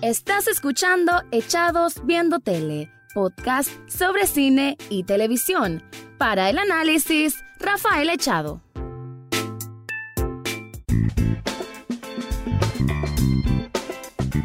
[0.00, 5.82] Estás escuchando Echados Viendo Tele, podcast sobre cine y televisión.
[6.18, 8.62] Para el análisis, Rafael Echado.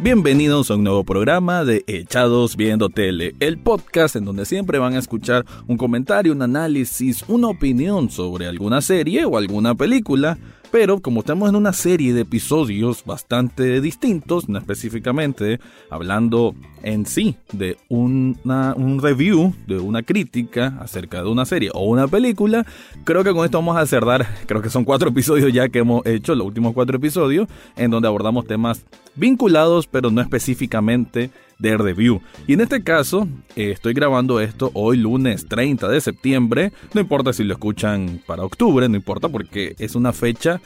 [0.00, 4.94] Bienvenidos a un nuevo programa de Echados Viendo Tele, el podcast en donde siempre van
[4.94, 10.38] a escuchar un comentario, un análisis, una opinión sobre alguna serie o alguna película
[10.74, 17.36] pero como estamos en una serie de episodios bastante distintos, no específicamente hablando en sí
[17.52, 22.66] de una, un review, de una crítica acerca de una serie o una película,
[23.04, 26.04] creo que con esto vamos a cerrar, creo que son cuatro episodios ya que hemos
[26.06, 28.84] hecho, los últimos cuatro episodios, en donde abordamos temas
[29.14, 32.20] vinculados, pero no específicamente de review.
[32.46, 36.72] Y en este caso, eh, estoy grabando esto hoy lunes 30 de septiembre.
[36.92, 40.60] No importa si lo escuchan para octubre, no importa porque es una fecha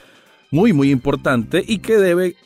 [0.50, 2.36] muy muy importante y que debe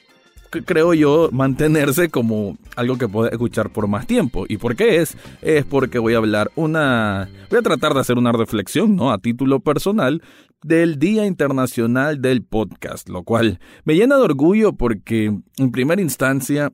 [0.60, 4.44] creo yo, mantenerse como algo que puede escuchar por más tiempo.
[4.48, 5.16] ¿Y por qué es?
[5.40, 7.30] Es porque voy a hablar una...
[7.48, 9.10] Voy a tratar de hacer una reflexión, ¿no?
[9.10, 10.22] A título personal
[10.62, 16.72] del Día Internacional del Podcast, lo cual me llena de orgullo porque en primera instancia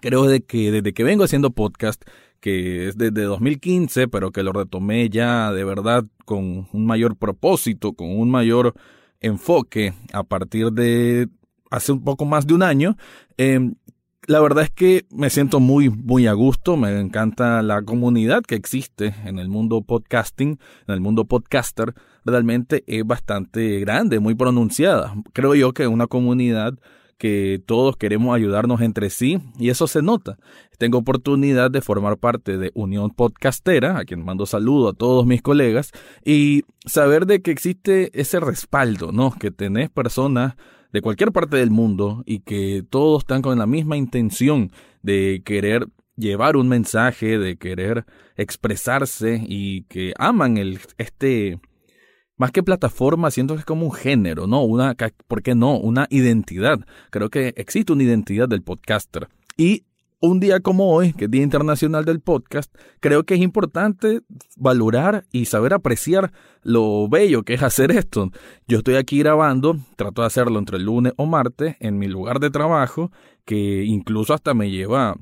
[0.00, 2.02] creo de que desde que vengo haciendo podcast,
[2.40, 7.94] que es desde 2015, pero que lo retomé ya de verdad con un mayor propósito,
[7.94, 8.74] con un mayor
[9.20, 11.28] enfoque a partir de
[11.70, 12.96] hace un poco más de un año,
[13.36, 13.74] em,
[14.26, 18.56] la verdad es que me siento muy, muy a gusto, me encanta la comunidad que
[18.56, 20.58] existe en el mundo podcasting,
[20.88, 25.14] en el mundo podcaster, realmente es bastante grande, muy pronunciada.
[25.32, 26.74] Creo yo que una comunidad
[27.18, 30.38] que todos queremos ayudarnos entre sí y eso se nota.
[30.78, 35.42] Tengo oportunidad de formar parte de Unión Podcastera, a quien mando saludo a todos mis
[35.42, 35.92] colegas,
[36.24, 39.32] y saber de que existe ese respaldo, ¿no?
[39.32, 40.54] Que tenés personas
[40.92, 44.70] de cualquier parte del mundo y que todos están con la misma intención
[45.02, 45.86] de querer
[46.16, 48.04] llevar un mensaje, de querer
[48.36, 51.60] expresarse y que aman el, este,
[52.36, 54.62] más que plataforma, siento que es como un género, ¿no?
[54.62, 54.94] Una,
[55.26, 55.78] ¿por qué no?
[55.78, 56.80] Una identidad.
[57.10, 59.28] Creo que existe una identidad del podcaster.
[59.56, 59.84] Y
[60.20, 64.20] un día como hoy, que es Día Internacional del Podcast, creo que es importante
[64.56, 66.32] valorar y saber apreciar
[66.62, 68.30] lo bello que es hacer esto.
[68.66, 72.40] Yo estoy aquí grabando, trato de hacerlo entre el lunes o martes en mi lugar
[72.40, 73.10] de trabajo,
[73.44, 75.16] que incluso hasta me lleva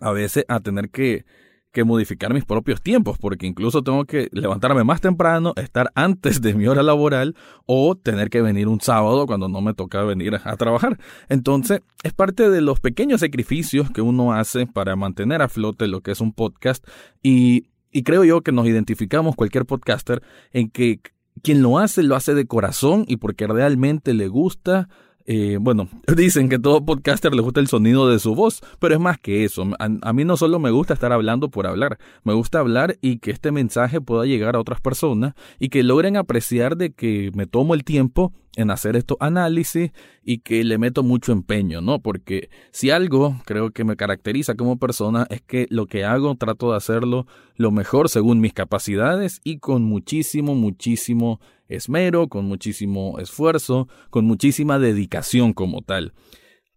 [0.00, 1.24] a veces a tener que
[1.72, 6.54] que modificar mis propios tiempos, porque incluso tengo que levantarme más temprano, estar antes de
[6.54, 7.36] mi hora laboral
[7.66, 10.98] o tener que venir un sábado cuando no me toca venir a trabajar.
[11.28, 16.00] Entonces, es parte de los pequeños sacrificios que uno hace para mantener a flote lo
[16.00, 16.86] que es un podcast
[17.22, 20.22] y, y creo yo que nos identificamos cualquier podcaster
[20.52, 21.00] en que
[21.42, 24.88] quien lo hace lo hace de corazón y porque realmente le gusta
[25.32, 29.00] eh, bueno, dicen que todo podcaster le gusta el sonido de su voz, pero es
[29.00, 29.64] más que eso.
[29.78, 33.30] A, mí no solo me gusta estar hablando por hablar, me gusta hablar y que
[33.30, 37.74] este mensaje pueda llegar a otras personas y que logren apreciar de que me tomo
[37.74, 42.00] el tiempo en hacer estos análisis y que le meto mucho empeño, ¿no?
[42.00, 46.70] Porque si algo creo que me caracteriza como persona es que lo que hago trato
[46.70, 53.88] de hacerlo lo mejor según mis capacidades y con muchísimo, muchísimo esmero, con muchísimo esfuerzo,
[54.10, 56.12] con muchísima dedicación como tal.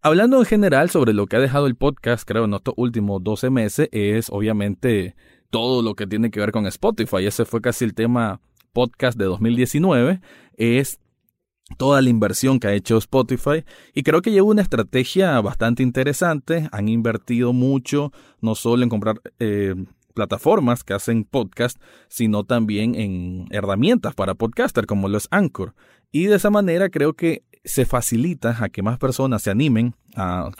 [0.00, 3.50] Hablando en general sobre lo que ha dejado el podcast, creo, en estos últimos 12
[3.50, 5.16] meses, es obviamente
[5.48, 7.24] todo lo que tiene que ver con Spotify.
[7.24, 8.40] Ese fue casi el tema
[8.74, 10.20] podcast de 2019.
[10.58, 11.00] Es
[11.76, 13.64] toda la inversión que ha hecho Spotify
[13.94, 16.68] y creo que lleva una estrategia bastante interesante.
[16.72, 19.74] Han invertido mucho, no solo en comprar eh,
[20.14, 25.74] plataformas que hacen podcast, sino también en herramientas para podcaster como los Anchor.
[26.12, 30.50] Y de esa manera creo que se facilita a que más personas se animen a,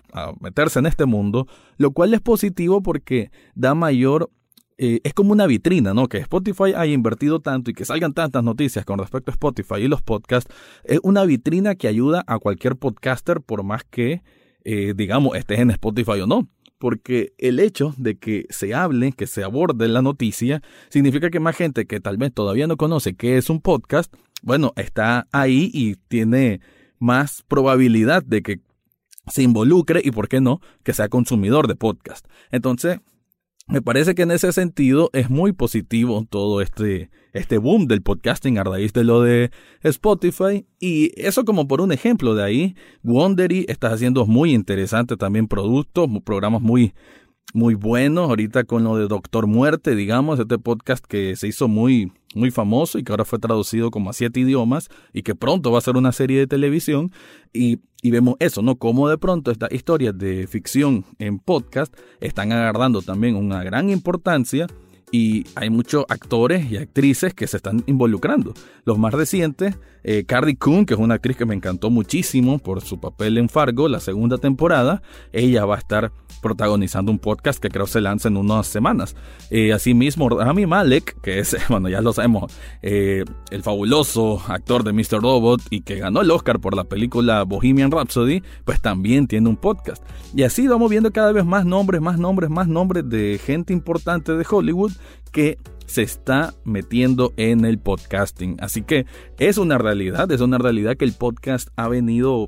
[0.41, 4.31] meterse en este mundo, lo cual es positivo porque da mayor
[4.77, 6.09] eh, es como una vitrina, ¿no?
[6.09, 9.89] Que Spotify haya invertido tanto y que salgan tantas noticias con respecto a Spotify y
[9.89, 10.53] los podcasts,
[10.85, 14.23] es una vitrina que ayuda a cualquier podcaster por más que,
[14.65, 16.49] eh, digamos, estés en Spotify o no
[16.79, 20.61] porque el hecho de que se hable, que se aborde la noticia,
[20.91, 24.13] significa que más gente que tal vez todavía no conoce qué es un podcast,
[24.43, 26.61] bueno, está ahí y tiene
[26.99, 28.61] más probabilidad de que
[29.29, 32.27] se involucre y, ¿por qué no?, que sea consumidor de podcast.
[32.51, 33.01] Entonces,
[33.67, 38.59] me parece que en ese sentido es muy positivo todo este, este boom del podcasting
[38.59, 39.51] a raíz de lo de
[39.83, 40.67] Spotify.
[40.79, 46.09] Y eso como por un ejemplo de ahí, Wondery está haciendo muy interesante también productos,
[46.25, 46.93] programas muy
[47.53, 48.29] muy buenos.
[48.29, 52.99] Ahorita con lo de Doctor Muerte, digamos, este podcast que se hizo muy, muy famoso
[52.99, 55.97] y que ahora fue traducido como a siete idiomas y que pronto va a ser
[55.97, 57.13] una serie de televisión.
[57.53, 58.77] Y, y vemos eso, ¿no?
[58.77, 64.67] Como de pronto estas historias de ficción en podcast están agarrando también una gran importancia
[65.15, 68.53] y hay muchos actores y actrices que se están involucrando.
[68.85, 72.81] Los más recientes, eh, Cardi Coon, que es una actriz que me encantó muchísimo por
[72.81, 75.03] su papel en Fargo, la segunda temporada,
[75.33, 76.11] ella va a estar
[76.43, 79.15] protagonizando un podcast que creo se lanza en unas semanas.
[79.51, 82.53] Eh, asimismo, Rami Malek, que es, bueno, ya lo sabemos,
[82.83, 85.23] eh, el fabuloso actor de Mr.
[85.23, 89.57] Robot y que ganó el Oscar por la película Bohemian Rhapsody, pues también tiene un
[89.57, 90.03] podcast.
[90.35, 94.33] Y así vamos viendo cada vez más nombres, más nombres, más nombres de gente importante
[94.33, 94.91] de Hollywood
[95.33, 98.57] que se está metiendo en el podcasting.
[98.61, 99.07] Así que
[99.39, 102.47] es una realidad, es una realidad que el podcast ha venido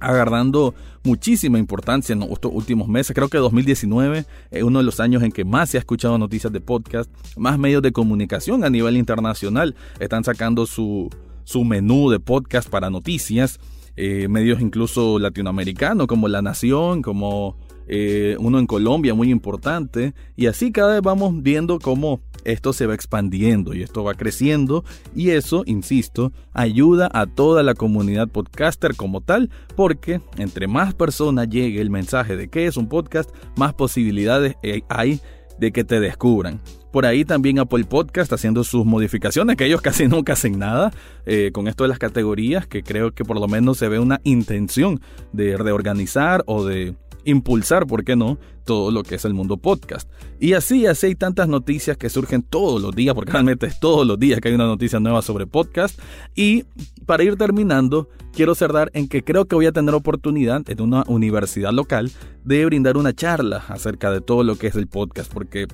[0.00, 0.74] agarrando
[1.04, 3.14] muchísima importancia en estos últimos meses.
[3.14, 6.52] Creo que 2019 es uno de los años en que más se ha escuchado noticias
[6.52, 11.10] de podcast, más medios de comunicación a nivel internacional están sacando su,
[11.44, 13.60] su menú de podcast para noticias.
[13.94, 20.46] Eh, medios incluso latinoamericanos como La Nación, como eh, uno en Colombia muy importante, y
[20.46, 24.84] así cada vez vamos viendo cómo esto se va expandiendo y esto va creciendo,
[25.14, 31.48] y eso, insisto, ayuda a toda la comunidad podcaster como tal, porque entre más personas
[31.48, 34.56] llegue el mensaje de que es un podcast, más posibilidades
[34.88, 35.20] hay
[35.58, 36.60] de que te descubran.
[36.90, 40.92] Por ahí también Apple Podcast haciendo sus modificaciones, que ellos casi nunca hacen nada
[41.24, 44.20] eh, con esto de las categorías, que creo que por lo menos se ve una
[44.24, 45.00] intención
[45.32, 46.94] de reorganizar o de
[47.24, 50.08] impulsar, ¿por qué no?, todo lo que es el mundo podcast.
[50.38, 54.06] Y así, así hay tantas noticias que surgen todos los días, porque realmente es todos
[54.06, 55.98] los días que hay una noticia nueva sobre podcast.
[56.34, 56.64] Y
[57.06, 61.04] para ir terminando, quiero cerrar en que creo que voy a tener oportunidad en una
[61.06, 62.10] universidad local
[62.44, 65.66] de brindar una charla acerca de todo lo que es el podcast, porque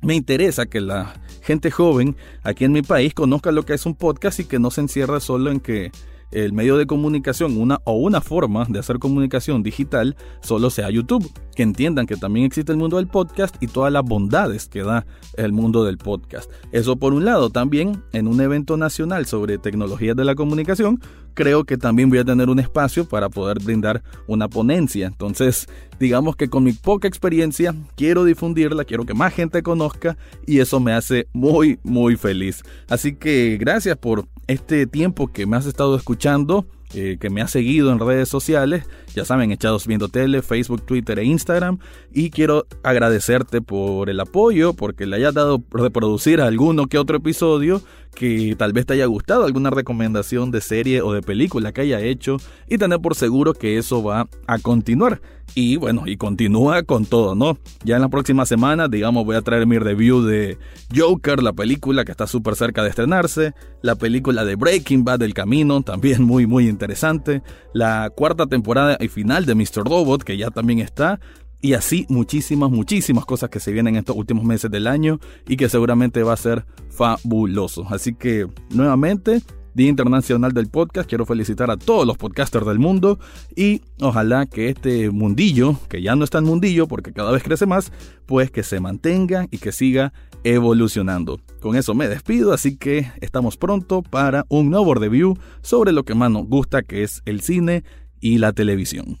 [0.00, 3.94] me interesa que la gente joven aquí en mi país conozca lo que es un
[3.94, 5.90] podcast y que no se encierre solo en que
[6.30, 11.30] el medio de comunicación una, o una forma de hacer comunicación digital solo sea YouTube.
[11.54, 15.06] Que entiendan que también existe el mundo del podcast y todas las bondades que da
[15.36, 16.50] el mundo del podcast.
[16.70, 17.50] Eso por un lado.
[17.50, 21.00] También en un evento nacional sobre tecnologías de la comunicación,
[21.38, 25.06] creo que también voy a tener un espacio para poder brindar una ponencia.
[25.06, 25.68] Entonces,
[26.00, 30.16] digamos que con mi poca experiencia quiero difundirla, quiero que más gente conozca
[30.48, 32.64] y eso me hace muy, muy feliz.
[32.88, 37.50] Así que gracias por este tiempo que me has estado escuchando, eh, que me has
[37.50, 41.78] seguido en redes sociales, ya saben, echados viendo tele, Facebook, Twitter e Instagram,
[42.12, 47.82] y quiero agradecerte por el apoyo, porque le hayas dado reproducir alguno que otro episodio
[48.14, 52.00] que tal vez te haya gustado, alguna recomendación de serie o de película que haya
[52.00, 52.38] hecho,
[52.68, 55.20] y tener por seguro que eso va a continuar.
[55.54, 57.58] Y bueno, y continúa con todo, ¿no?
[57.84, 60.58] Ya en la próxima semana, digamos, voy a traer mi review de
[60.94, 65.34] Joker, la película que está súper cerca de estrenarse, la película de Breaking Bad del
[65.34, 67.42] Camino, también muy, muy interesante,
[67.72, 69.84] la cuarta temporada y final de Mr.
[69.84, 71.18] Robot, que ya también está,
[71.60, 75.18] y así muchísimas, muchísimas cosas que se vienen en estos últimos meses del año
[75.48, 77.86] y que seguramente va a ser fabuloso.
[77.90, 79.42] Así que nuevamente
[79.78, 81.08] Día Internacional del Podcast.
[81.08, 83.20] Quiero felicitar a todos los podcasters del mundo
[83.54, 87.64] y ojalá que este mundillo, que ya no es tan mundillo porque cada vez crece
[87.64, 87.92] más,
[88.26, 91.38] pues que se mantenga y que siga evolucionando.
[91.60, 96.16] Con eso me despido, así que estamos pronto para un nuevo review sobre lo que
[96.16, 97.84] más nos gusta, que es el cine
[98.20, 99.20] y la televisión.